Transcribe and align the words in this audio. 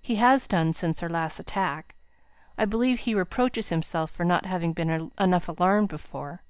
"He 0.00 0.16
has 0.16 0.48
done 0.48 0.72
since 0.72 0.98
her 0.98 1.08
last 1.08 1.38
attack. 1.38 1.94
I 2.58 2.64
believe 2.64 2.98
he 2.98 3.14
reproaches 3.14 3.68
himself 3.68 4.10
for 4.10 4.24
not 4.24 4.44
having 4.44 4.72
been 4.72 5.12
enough 5.20 5.48
alarmed 5.48 5.88
before." 5.88 6.42